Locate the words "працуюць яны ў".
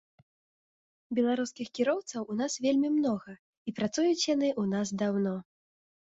3.83-4.63